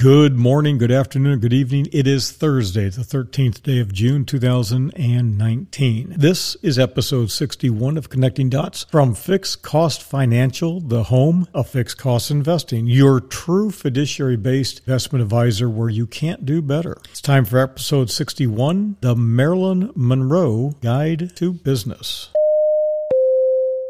[0.00, 1.88] Good morning, good afternoon, good evening.
[1.92, 6.14] It is Thursday, the 13th day of June, 2019.
[6.16, 11.98] This is episode 61 of Connecting Dots from Fixed Cost Financial, the home of fixed
[11.98, 16.96] cost investing, your true fiduciary based investment advisor where you can't do better.
[17.10, 22.30] It's time for episode 61 The Marilyn Monroe Guide to Business.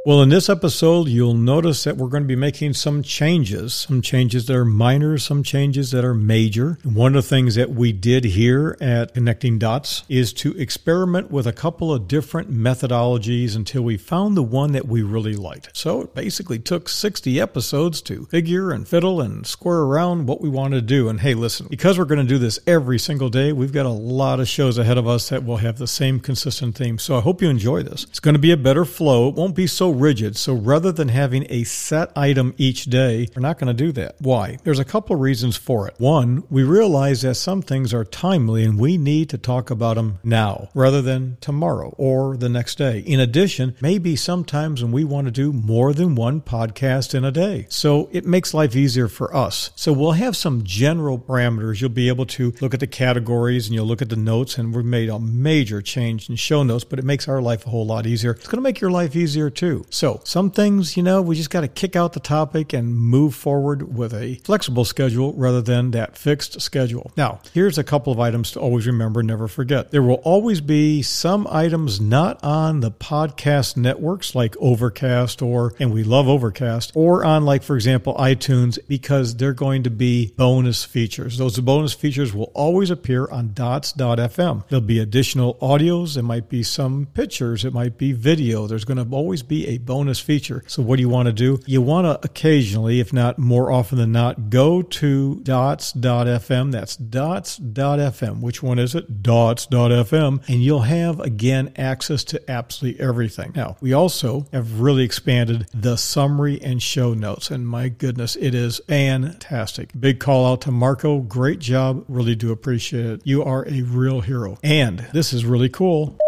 [0.08, 4.00] Well, in this episode, you'll notice that we're going to be making some changes, some
[4.00, 6.78] changes that are minor, some changes that are major.
[6.82, 11.46] One of the things that we did here at Connecting Dots is to experiment with
[11.46, 15.76] a couple of different methodologies until we found the one that we really liked.
[15.76, 20.48] So it basically took 60 episodes to figure and fiddle and square around what we
[20.48, 21.10] want to do.
[21.10, 23.90] And hey, listen, because we're going to do this every single day, we've got a
[23.90, 26.98] lot of shows ahead of us that will have the same consistent theme.
[26.98, 28.04] So I hope you enjoy this.
[28.04, 29.28] It's going to be a better flow.
[29.28, 30.36] It won't be so rigid.
[30.36, 34.16] So rather than having a set item each day, we're not going to do that.
[34.20, 34.58] Why?
[34.64, 35.94] There's a couple of reasons for it.
[35.98, 40.18] One, we realize that some things are timely and we need to talk about them
[40.22, 43.00] now rather than tomorrow or the next day.
[43.00, 47.32] In addition, maybe sometimes when we want to do more than one podcast in a
[47.32, 47.66] day.
[47.68, 49.70] So it makes life easier for us.
[49.76, 51.80] So we'll have some general parameters.
[51.80, 54.74] You'll be able to look at the categories and you'll look at the notes and
[54.74, 57.86] we've made a major change in show notes, but it makes our life a whole
[57.86, 58.32] lot easier.
[58.32, 59.84] It's going to make your life easier too.
[59.90, 63.34] So some things, you know, we just got to kick out the topic and move
[63.34, 67.12] forward with a flexible schedule rather than that fixed schedule.
[67.16, 69.90] Now, here's a couple of items to always remember, never forget.
[69.90, 75.92] There will always be some items not on the podcast networks like Overcast or, and
[75.92, 80.84] we love Overcast, or on like, for example, iTunes because they're going to be bonus
[80.84, 81.38] features.
[81.38, 84.66] Those bonus features will always appear on dots.fm.
[84.68, 86.16] There'll be additional audios.
[86.16, 87.64] It might be some pictures.
[87.64, 88.66] It might be video.
[88.66, 90.64] There's going to always be a bonus feature.
[90.66, 91.60] So what do you want to do?
[91.66, 96.72] You want to occasionally, if not more often than not, go to dots.fm.
[96.72, 98.40] That's dots.fm.
[98.40, 99.22] Which one is it?
[99.22, 100.48] Dots.fm.
[100.48, 103.52] And you'll have again access to absolutely everything.
[103.54, 107.50] Now, we also have really expanded the summary and show notes.
[107.50, 109.90] And my goodness, it is fantastic.
[109.98, 111.18] Big call out to Marco.
[111.20, 112.04] Great job.
[112.08, 113.20] Really do appreciate it.
[113.24, 114.58] You are a real hero.
[114.62, 116.18] And this is really cool.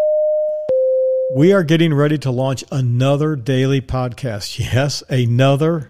[1.33, 4.59] We are getting ready to launch another daily podcast.
[4.59, 5.89] Yes, another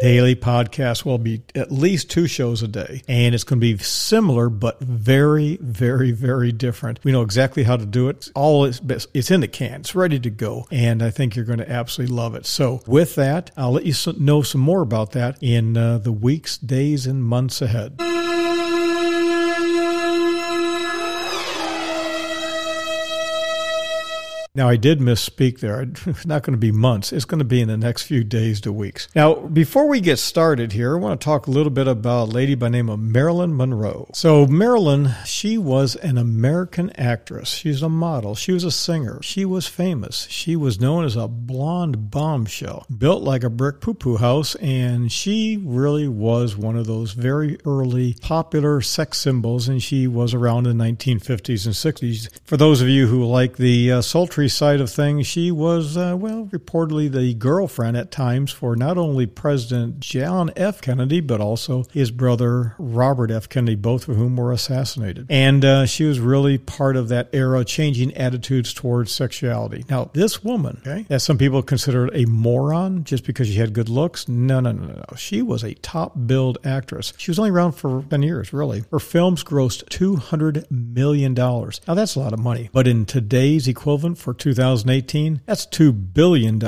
[0.00, 1.04] daily podcast.
[1.04, 3.02] Will be at least two shows a day.
[3.08, 7.00] And it's going to be similar but very very very different.
[7.02, 8.30] We know exactly how to do it.
[8.36, 8.80] All is
[9.14, 9.80] it's in the can.
[9.80, 10.68] It's ready to go.
[10.70, 12.46] And i think you're going to absolutely love it.
[12.46, 16.56] So with that i'll let you know some more about that in uh, the weeks
[16.56, 18.00] days and months ahead
[24.58, 25.86] Now, I did misspeak there.
[26.08, 27.12] It's not going to be months.
[27.12, 29.06] It's going to be in the next few days to weeks.
[29.14, 32.32] Now, before we get started here, I want to talk a little bit about a
[32.32, 34.10] lady by the name of Marilyn Monroe.
[34.14, 37.50] So, Marilyn, she was an American actress.
[37.50, 38.34] She's a model.
[38.34, 39.20] She was a singer.
[39.22, 40.26] She was famous.
[40.28, 45.12] She was known as a blonde bombshell, built like a brick poo poo house, and
[45.12, 50.66] she really was one of those very early popular sex symbols, and she was around
[50.66, 52.28] in the 1950s and 60s.
[52.44, 56.16] For those of you who like the uh, sultry side of things, she was, uh,
[56.18, 60.80] well, reportedly the girlfriend at times for not only President John F.
[60.80, 63.48] Kennedy, but also his brother Robert F.
[63.48, 65.26] Kennedy, both of whom were assassinated.
[65.30, 69.84] And uh, she was really part of that era, changing attitudes towards sexuality.
[69.88, 73.88] Now, this woman, okay, that some people considered a moron just because she had good
[73.88, 75.16] looks, no, no, no, no.
[75.16, 77.12] She was a top billed actress.
[77.16, 78.84] She was only around for 10 years, really.
[78.90, 81.34] Her films grossed $200 million.
[81.34, 86.62] Now, that's a lot of money, but in today's equivalent for 2018, that's $2 billion.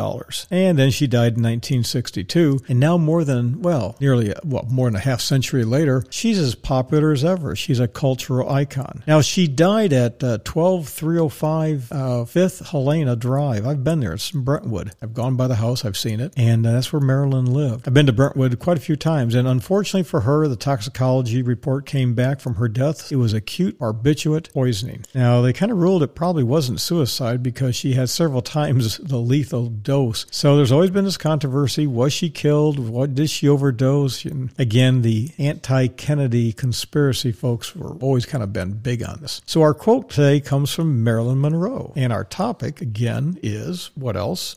[0.51, 2.61] And then she died in 1962.
[2.69, 6.55] And now, more than, well, nearly, well, more than a half century later, she's as
[6.55, 7.57] popular as ever.
[7.57, 9.03] She's a cultural icon.
[9.07, 13.67] Now, she died at uh, 12305 uh, 5th Helena Drive.
[13.67, 14.13] I've been there.
[14.13, 14.93] It's in Brentwood.
[15.03, 16.33] I've gone by the house, I've seen it.
[16.37, 17.87] And uh, that's where Marilyn lived.
[17.87, 19.35] I've been to Brentwood quite a few times.
[19.35, 23.11] And unfortunately for her, the toxicology report came back from her death.
[23.13, 25.05] It was acute barbiturate poisoning.
[25.15, 29.19] Now, they kind of ruled it probably wasn't suicide because she had several times the
[29.19, 30.27] lethal dose.
[30.31, 31.87] So there's always been this controversy.
[31.87, 32.79] Was she killed?
[32.79, 34.25] What did she overdose?
[34.25, 39.41] And again, the anti-Kennedy conspiracy folks were always kind of been big on this.
[39.47, 41.93] So our quote today comes from Marilyn Monroe.
[41.97, 44.57] And our topic again is what else?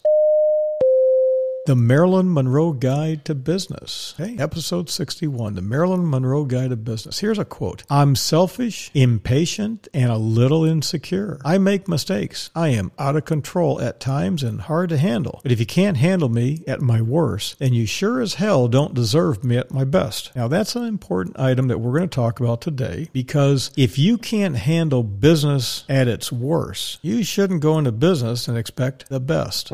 [1.65, 4.15] The Marilyn Monroe Guide to Business.
[4.18, 7.19] Hey, episode 61, The Marilyn Monroe Guide to Business.
[7.19, 11.39] Here's a quote I'm selfish, impatient, and a little insecure.
[11.45, 12.50] I make mistakes.
[12.54, 15.39] I am out of control at times and hard to handle.
[15.42, 18.94] But if you can't handle me at my worst, then you sure as hell don't
[18.94, 20.36] deserve me at my best.
[20.36, 24.18] Now, that's an important item that we're going to talk about today because if you
[24.18, 29.71] can't handle business at its worst, you shouldn't go into business and expect the best.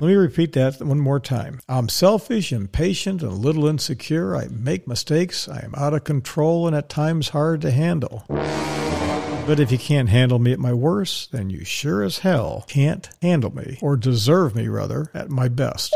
[0.00, 1.60] Let me repeat that one more time.
[1.68, 4.36] I'm selfish, impatient, and a little insecure.
[4.36, 5.48] I make mistakes.
[5.48, 8.24] I am out of control and at times hard to handle.
[8.28, 13.08] But if you can't handle me at my worst, then you sure as hell can't
[13.20, 15.92] handle me, or deserve me rather, at my best.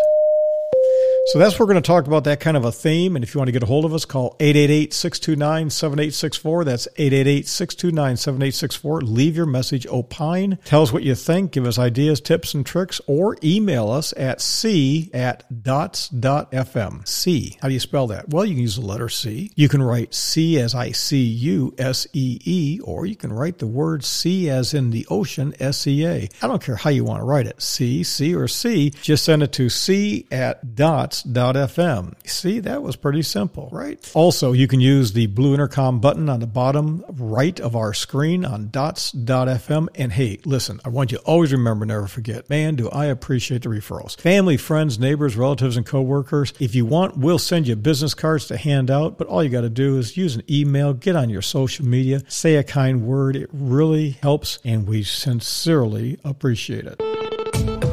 [1.26, 3.14] So that's we're going to talk about that kind of a theme.
[3.14, 6.64] And if you want to get a hold of us, call 888-629-7864.
[6.64, 9.02] That's 888-629-7864.
[9.04, 13.00] Leave your message, opine, tell us what you think, give us ideas, tips, and tricks,
[13.06, 17.06] or email us at c at dots.fm.
[17.06, 17.56] C.
[17.62, 18.28] How do you spell that?
[18.28, 19.52] Well, you can use the letter C.
[19.54, 23.58] You can write C as I C U S E E, or you can write
[23.58, 26.28] the word C as in the ocean, S E A.
[26.42, 27.62] I don't care how you want to write it.
[27.62, 28.90] C, C, or C.
[28.90, 32.14] Just send it to C at dots dots.fm.
[32.26, 34.10] See, that was pretty simple, right?
[34.14, 38.44] Also, you can use the blue intercom button on the bottom right of our screen
[38.44, 39.88] on dots.fm.
[39.94, 43.62] And hey, listen, I want you to always remember, never forget, man, do I appreciate
[43.62, 44.18] the referrals.
[44.18, 46.52] Family, friends, neighbors, relatives, and coworkers.
[46.58, 49.62] If you want, we'll send you business cards to hand out, but all you got
[49.62, 53.36] to do is use an email, get on your social media, say a kind word.
[53.36, 57.91] It really helps, and we sincerely appreciate it.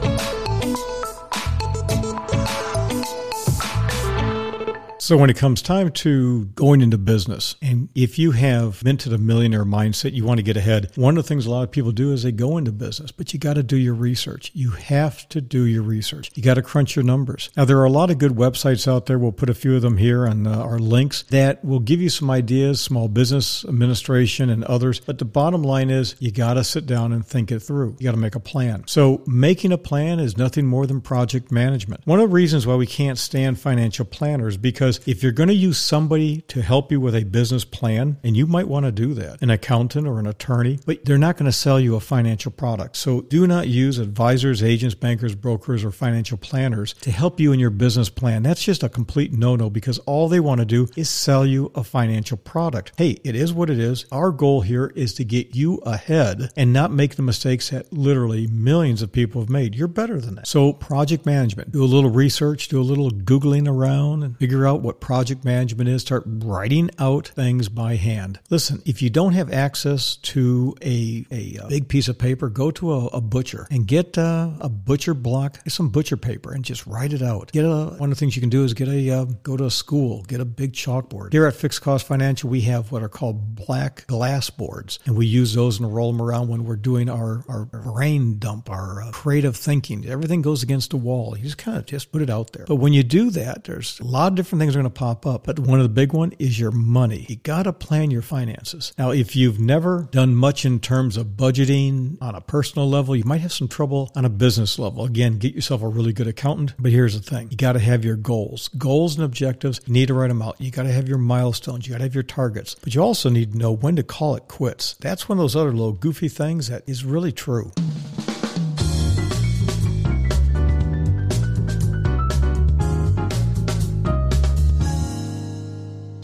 [5.09, 9.17] So when it comes time to going into business, and if you have minted a
[9.17, 10.91] millionaire mindset, you want to get ahead.
[10.93, 13.33] One of the things a lot of people do is they go into business, but
[13.33, 14.51] you got to do your research.
[14.53, 16.29] You have to do your research.
[16.35, 17.49] You got to crunch your numbers.
[17.57, 19.17] Now there are a lot of good websites out there.
[19.17, 22.09] We'll put a few of them here on uh, our links that will give you
[22.09, 24.99] some ideas, small business administration and others.
[24.99, 27.95] But the bottom line is you got to sit down and think it through.
[27.97, 28.83] You got to make a plan.
[28.85, 32.05] So making a plan is nothing more than project management.
[32.05, 35.55] One of the reasons why we can't stand financial planners because if you're going to
[35.55, 39.13] use somebody to help you with a business plan, and you might want to do
[39.15, 42.51] that, an accountant or an attorney, but they're not going to sell you a financial
[42.51, 42.97] product.
[42.97, 47.59] So do not use advisors, agents, bankers, brokers, or financial planners to help you in
[47.59, 48.43] your business plan.
[48.43, 51.71] That's just a complete no no because all they want to do is sell you
[51.75, 52.93] a financial product.
[52.97, 54.05] Hey, it is what it is.
[54.11, 58.47] Our goal here is to get you ahead and not make the mistakes that literally
[58.47, 59.75] millions of people have made.
[59.75, 60.47] You're better than that.
[60.47, 64.81] So, project management, do a little research, do a little Googling around, and figure out
[64.81, 68.39] what what project management is, start writing out things by hand.
[68.49, 72.71] Listen, if you don't have access to a, a, a big piece of paper, go
[72.71, 76.87] to a, a butcher and get a, a butcher block, some butcher paper, and just
[76.87, 77.51] write it out.
[77.51, 79.65] Get a one of the things you can do is get a uh, go to
[79.65, 81.33] a school, get a big chalkboard.
[81.33, 85.27] Here at Fixed Cost Financial, we have what are called black glass boards, and we
[85.27, 89.11] use those and roll them around when we're doing our our brain dump, our uh,
[89.11, 90.07] creative thinking.
[90.07, 91.37] Everything goes against a wall.
[91.37, 92.65] You just kind of just put it out there.
[92.65, 95.45] But when you do that, there's a lot of different things going to pop up.
[95.45, 97.25] But one of the big one is your money.
[97.29, 98.93] You got to plan your finances.
[98.97, 103.23] Now, if you've never done much in terms of budgeting on a personal level, you
[103.23, 105.05] might have some trouble on a business level.
[105.05, 106.73] Again, get yourself a really good accountant.
[106.79, 107.49] But here's the thing.
[107.51, 108.69] You got to have your goals.
[108.69, 110.59] Goals and objectives, you need to write them out.
[110.59, 111.87] You got to have your milestones.
[111.87, 112.75] You got to have your targets.
[112.75, 114.95] But you also need to know when to call it quits.
[114.99, 117.71] That's one of those other little goofy things that is really true.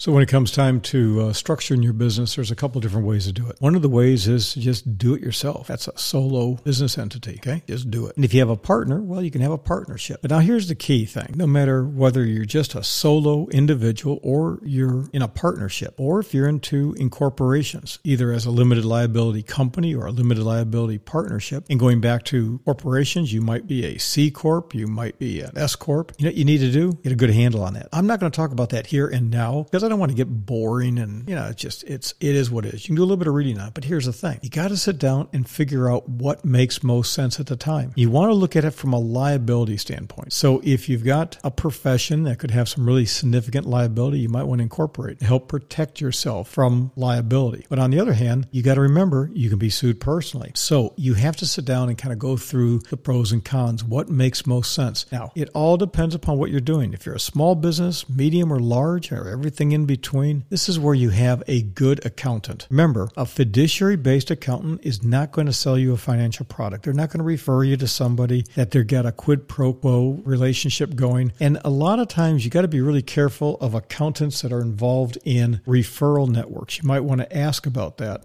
[0.06, 3.26] So when it comes time to uh, structuring your business, there's a couple different ways
[3.26, 3.56] to do it.
[3.58, 5.66] One of the ways is just do it yourself.
[5.66, 7.40] That's a solo business entity.
[7.42, 8.14] Okay, just do it.
[8.14, 10.22] And if you have a partner, well, you can have a partnership.
[10.22, 14.60] But now here's the key thing: no matter whether you're just a solo individual or
[14.62, 19.92] you're in a partnership, or if you're into incorporations, either as a limited liability company
[19.92, 21.64] or a limited liability partnership.
[21.68, 25.58] And going back to corporations, you might be a C corp, you might be an
[25.58, 26.12] S corp.
[26.16, 26.92] You know what you need to do?
[27.02, 27.88] Get a good handle on that.
[27.92, 30.12] I'm not going to talk about that here and now because I don't don't want
[30.12, 32.84] to get boring and, you know, it's just, it's, it is what it is.
[32.84, 34.38] You can do a little bit of reading on it, but here's the thing.
[34.42, 37.92] You got to sit down and figure out what makes most sense at the time.
[37.96, 40.32] You want to look at it from a liability standpoint.
[40.32, 44.44] So if you've got a profession that could have some really significant liability, you might
[44.44, 47.64] want to incorporate to help protect yourself from liability.
[47.68, 50.52] But on the other hand, you got to remember you can be sued personally.
[50.54, 53.82] So you have to sit down and kind of go through the pros and cons.
[53.82, 55.06] What makes most sense?
[55.10, 56.92] Now, it all depends upon what you're doing.
[56.92, 60.94] If you're a small business, medium or large, or everything in between, this is where
[60.94, 62.66] you have a good accountant.
[62.70, 66.84] Remember, a fiduciary based accountant is not going to sell you a financial product.
[66.84, 70.20] They're not going to refer you to somebody that they've got a quid pro quo
[70.24, 71.32] relationship going.
[71.40, 74.62] And a lot of times you got to be really careful of accountants that are
[74.62, 76.78] involved in referral networks.
[76.78, 78.24] You might want to ask about that.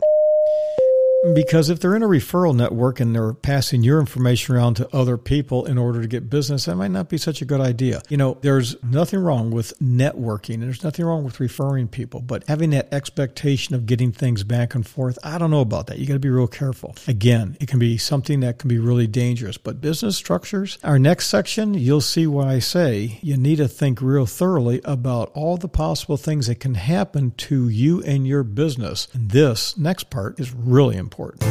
[1.34, 5.18] Because if they're in a referral network and they're passing your information around to other
[5.18, 8.02] people in order to get business, that might not be such a good idea.
[8.10, 12.72] You know, there's nothing wrong with networking there's nothing wrong with referring people, but having
[12.72, 16.00] that expectation of getting things back and forth, I don't know about that.
[16.00, 16.96] You got to be real careful.
[17.08, 21.28] Again, it can be something that can be really dangerous, but business structures, our next
[21.28, 23.20] section, you'll see what I say.
[23.22, 27.70] You need to think real thoroughly about all the possible things that can happen to
[27.70, 29.08] you and your business.
[29.14, 31.42] And this next part is really important important.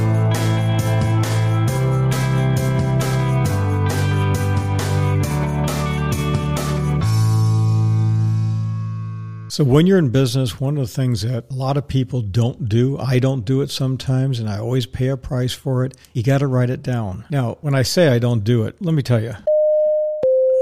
[9.50, 12.69] So, when you're in business, one of the things that a lot of people don't
[12.69, 16.23] do, I don't do it sometimes, and I always pay a price for it, you
[16.23, 17.25] got to write it down.
[17.31, 19.35] Now, when I say I don't do it, let me tell you,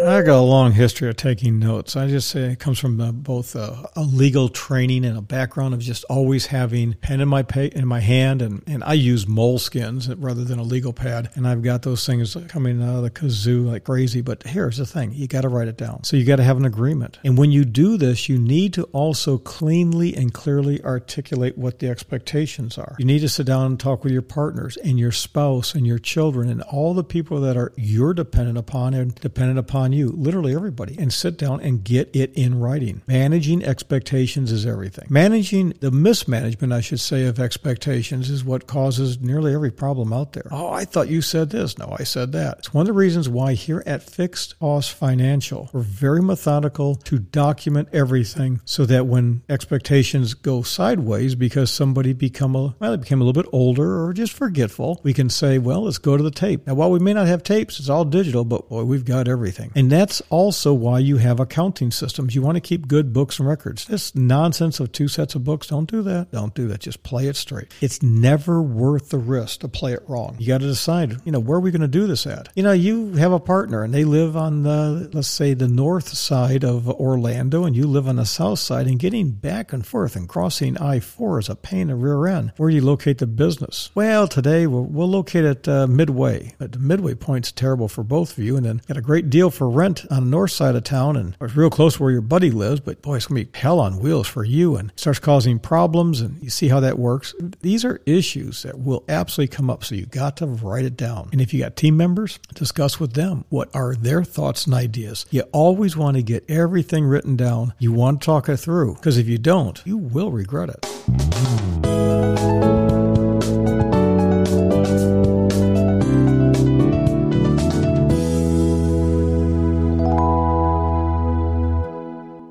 [0.01, 1.97] I got a long history of taking notes.
[1.97, 5.81] I just say it comes from uh, both a, legal training and a background of
[5.81, 10.15] just always having pen in my pay, in my hand, and, and I use moleskins
[10.17, 11.31] rather than a legal pad.
[11.35, 14.21] And I've got those things coming out of the kazoo like crazy.
[14.21, 16.05] But here's the thing: you got to write it down.
[16.05, 17.19] So you got to have an agreement.
[17.25, 21.89] And when you do this, you need to also cleanly and clearly articulate what the
[21.89, 22.95] expectations are.
[23.01, 25.99] You need to sit down and talk with your partners and your spouse and your
[25.99, 30.11] children and all the people that are you're dependent upon and dependent upon on you,
[30.11, 33.01] literally everybody, and sit down and get it in writing.
[33.07, 35.07] Managing expectations is everything.
[35.09, 40.35] Managing the mismanagement, I should say, of expectations is what causes nearly every problem out
[40.35, 40.49] there.
[40.51, 41.79] Oh, I thought you said this.
[41.79, 42.59] No, I said that.
[42.59, 47.19] It's one of the reasons why here at Fixed Cost Financial, we're very methodical to
[47.19, 53.23] document everything so that when expectations go sideways because somebody become a well, they became
[53.23, 56.31] a little bit older or just forgetful, we can say, well, let's go to the
[56.31, 56.67] tape.
[56.67, 59.73] Now, while we may not have tapes, it's all digital, but boy, we've got everything.
[59.79, 62.35] And that's also why you have accounting systems.
[62.35, 63.85] You want to keep good books and records.
[63.85, 66.33] This nonsense of two sets of books, don't do that.
[66.33, 66.81] Don't do that.
[66.81, 67.73] Just play it straight.
[67.81, 70.35] It's never worth the risk to play it wrong.
[70.41, 72.49] You got to decide, you know, where are we going to do this at?
[72.57, 76.09] You know, you have a partner and they live on the, let's say, the north
[76.09, 80.17] side of Orlando and you live on the south side and getting back and forth
[80.17, 82.53] and crossing I 4 is a pain in the rear end.
[82.57, 83.93] Where do you locate the business?
[83.95, 86.57] Well, today we'll, we'll locate it uh, midway.
[86.59, 89.53] But the midway point's terrible for both of you and then get a great deal
[89.69, 92.51] for rent on the north side of town and it's real close where your buddy
[92.51, 95.59] lives, but boy, it's going to be hell on wheels for you and starts causing
[95.59, 97.35] problems and you see how that works.
[97.61, 99.85] These are issues that will absolutely come up.
[99.85, 101.29] So you got to write it down.
[101.33, 105.27] And if you got team members, discuss with them what are their thoughts and ideas.
[105.31, 107.75] You always want to get everything written down.
[107.79, 111.88] You want to talk it through because if you don't, you will regret it.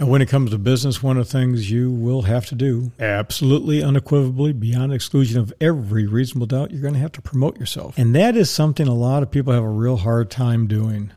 [0.07, 3.83] When it comes to business, one of the things you will have to do, absolutely
[3.83, 7.97] unequivocally, beyond exclusion of every reasonable doubt, you're going to have to promote yourself.
[7.97, 11.11] And that is something a lot of people have a real hard time doing.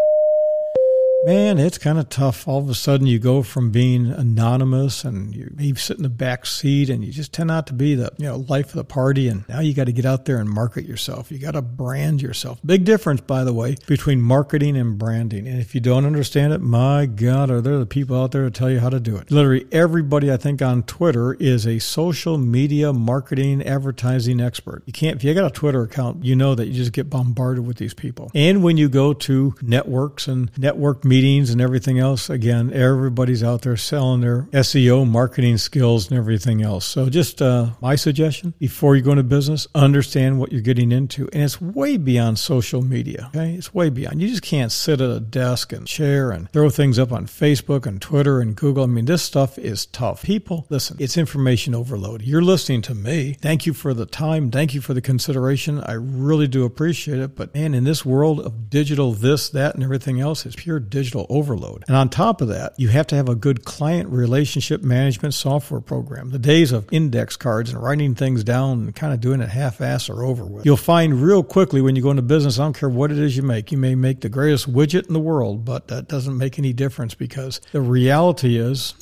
[1.22, 2.48] Man, it's kind of tough.
[2.48, 6.08] All of a sudden, you go from being anonymous and you maybe sit in the
[6.08, 8.84] back seat and you just tend not to be the you know life of the
[8.84, 9.28] party.
[9.28, 11.30] And now you got to get out there and market yourself.
[11.30, 12.58] You got to brand yourself.
[12.64, 15.46] Big difference, by the way, between marketing and branding.
[15.46, 18.50] And if you don't understand it, my God, are there the people out there to
[18.50, 19.30] tell you how to do it?
[19.30, 24.84] Literally everybody I think on Twitter is a social media marketing advertising expert.
[24.86, 27.66] You can't if you got a Twitter account, you know that you just get bombarded
[27.66, 28.30] with these people.
[28.34, 33.62] And when you go to networks and network meetings and everything else, again, everybody's out
[33.62, 36.84] there selling their SEO marketing skills and everything else.
[36.86, 41.28] So, just uh, my suggestion before you go into business, understand what you're getting into.
[41.32, 43.28] And it's way beyond social media.
[43.34, 43.54] Okay.
[43.54, 44.22] It's way beyond.
[44.22, 47.86] You just can't sit at a desk and chair and throw things up on Facebook
[47.86, 48.84] and Twitter and Google.
[48.84, 50.22] I mean, this stuff is tough.
[50.22, 52.22] People, listen, it's information overload.
[52.22, 53.32] You're listening to me.
[53.32, 54.52] Thank you for the time.
[54.52, 55.80] Thank you for the consideration.
[55.80, 57.34] I really do appreciate it.
[57.34, 60.99] But man, in this world of digital this, that, and everything else, it's pure digital
[61.00, 61.84] digital overload.
[61.88, 65.80] And on top of that, you have to have a good client relationship management software
[65.80, 66.28] program.
[66.30, 69.80] The days of index cards and writing things down and kind of doing it half
[69.80, 70.66] ass are over with.
[70.66, 73.34] You'll find real quickly when you go into business, I don't care what it is
[73.34, 76.58] you make, you may make the greatest widget in the world, but that doesn't make
[76.58, 78.94] any difference because the reality is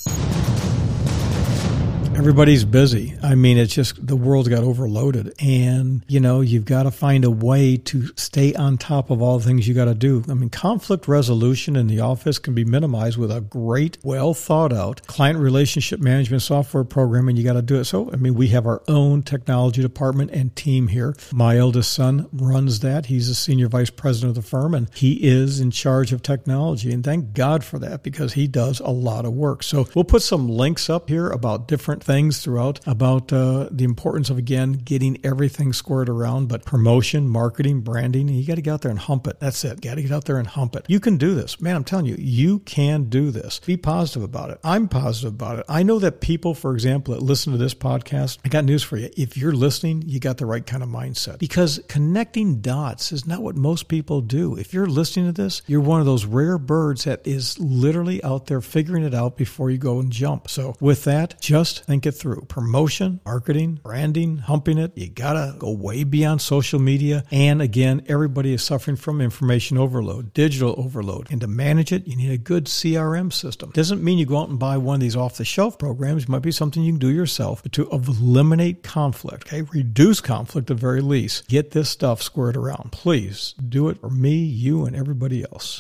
[2.18, 3.16] Everybody's busy.
[3.22, 5.34] I mean, it's just the world's got overloaded.
[5.40, 9.38] And, you know, you've got to find a way to stay on top of all
[9.38, 10.25] the things you got to do.
[10.28, 14.72] I mean, conflict resolution in the office can be minimized with a great, well thought
[14.72, 17.84] out client relationship management software program, and you got to do it.
[17.84, 21.14] So, I mean, we have our own technology department and team here.
[21.32, 23.06] My eldest son runs that.
[23.06, 26.92] He's a senior vice president of the firm, and he is in charge of technology.
[26.92, 29.62] And thank God for that because he does a lot of work.
[29.62, 34.30] So, we'll put some links up here about different things throughout about uh, the importance
[34.30, 38.80] of, again, getting everything squared around, but promotion, marketing, branding, you got to get out
[38.80, 39.38] there and hump it.
[39.40, 39.82] That's it.
[39.82, 40.86] Got to get out there and hump it.
[40.88, 41.60] You can do this.
[41.60, 43.60] Man, I'm telling you, you can do this.
[43.60, 44.58] Be positive about it.
[44.64, 45.66] I'm positive about it.
[45.68, 48.96] I know that people, for example, that listen to this podcast, I got news for
[48.96, 49.10] you.
[49.14, 53.42] If you're listening, you got the right kind of mindset because connecting dots is not
[53.42, 54.56] what most people do.
[54.56, 58.46] If you're listening to this, you're one of those rare birds that is literally out
[58.46, 60.48] there figuring it out before you go and jump.
[60.48, 62.43] So with that, just think it through.
[62.49, 64.93] Promotion, marketing, branding, humping it.
[64.97, 67.25] You gotta go way beyond social media.
[67.31, 71.28] And again, everybody is suffering from information overload, digital overload.
[71.31, 73.71] And to manage it, you need a good CRM system.
[73.71, 76.25] Doesn't mean you go out and buy one of these off the shelf programs.
[76.25, 79.62] It might be something you can do yourself but to eliminate conflict, okay?
[79.62, 81.49] Reduce conflict at the very least.
[81.49, 82.93] Get this stuff squared around.
[82.93, 85.78] Please do it for me, you, and everybody else.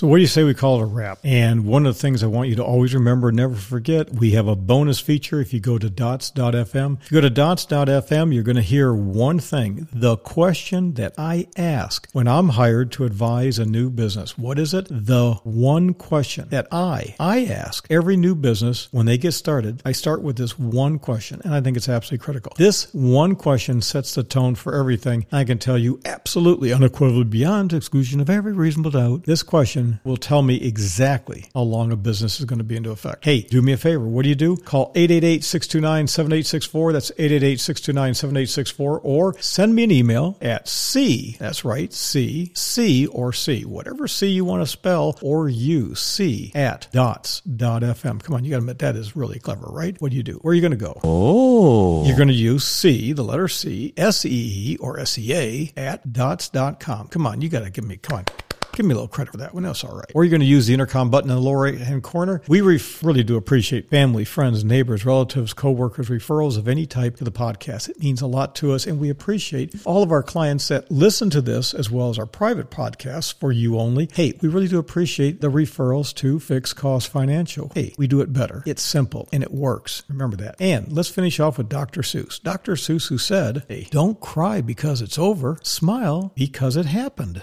[0.00, 1.18] So, what do you say we call it a wrap?
[1.24, 4.48] And one of the things I want you to always remember, never forget, we have
[4.48, 7.02] a bonus feature if you go to dots.fm.
[7.02, 11.48] If you go to dots.fm, you're going to hear one thing the question that I
[11.54, 14.38] ask when I'm hired to advise a new business.
[14.38, 14.86] What is it?
[14.88, 19.82] The one question that I, I ask every new business when they get started.
[19.84, 22.54] I start with this one question, and I think it's absolutely critical.
[22.56, 25.26] This one question sets the tone for everything.
[25.30, 30.16] I can tell you absolutely, unequivocally, beyond exclusion of every reasonable doubt, this question will
[30.16, 33.24] tell me exactly how long a business is going to be into effect.
[33.24, 34.06] Hey, do me a favor.
[34.06, 34.56] What do you do?
[34.56, 36.92] Call 888-629-7864.
[36.92, 41.36] That's 888-629-7864 or send me an email at C.
[41.38, 41.92] That's right.
[41.92, 48.22] C, C or C, whatever C you want to spell or use C at dots.fm.
[48.22, 48.44] Come on.
[48.44, 50.00] You got to admit that is really clever, right?
[50.00, 50.34] What do you do?
[50.42, 51.00] Where are you going to go?
[51.04, 52.04] Oh.
[52.06, 57.08] You're going to use C, the letter C, S-E-E or S-E-A at dots.com.
[57.08, 57.40] Come on.
[57.40, 58.24] You got to give me, come on.
[58.72, 59.64] Give me a little credit for that one.
[59.64, 60.10] That's all right.
[60.14, 62.42] Or you're going to use the intercom button in the lower right hand corner.
[62.48, 67.32] We really do appreciate family, friends, neighbors, relatives, coworkers, referrals of any type to the
[67.32, 67.88] podcast.
[67.88, 71.30] It means a lot to us, and we appreciate all of our clients that listen
[71.30, 74.08] to this as well as our private podcasts for you only.
[74.12, 77.70] Hey, we really do appreciate the referrals to Fixed Cost Financial.
[77.74, 78.62] Hey, we do it better.
[78.66, 80.02] It's simple and it works.
[80.08, 80.56] Remember that.
[80.60, 82.02] And let's finish off with Dr.
[82.02, 82.42] Seuss.
[82.42, 82.72] Dr.
[82.72, 87.42] Seuss, who said, Hey, don't cry because it's over, smile because it happened.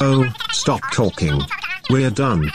[0.00, 1.40] Oh, stop talking.
[1.90, 2.50] We're done.